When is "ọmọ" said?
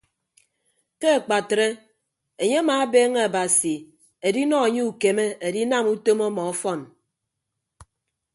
6.27-6.41